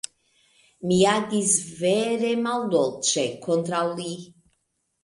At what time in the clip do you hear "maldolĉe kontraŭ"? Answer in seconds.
2.49-3.85